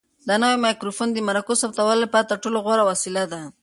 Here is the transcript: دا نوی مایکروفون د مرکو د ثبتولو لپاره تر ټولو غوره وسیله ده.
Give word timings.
دا 0.27 0.35
نوی 0.41 0.55
مایکروفون 0.65 1.09
د 1.11 1.17
مرکو 1.29 1.53
د 1.55 1.59
ثبتولو 1.61 2.01
لپاره 2.03 2.27
تر 2.31 2.37
ټولو 2.43 2.57
غوره 2.65 2.83
وسیله 2.91 3.23
ده. 3.31 3.41